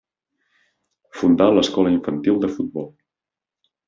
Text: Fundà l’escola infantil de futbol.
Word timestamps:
Fundà 1.19 1.49
l’escola 1.57 1.91
infantil 1.97 2.39
de 2.47 2.49
futbol. 2.57 2.89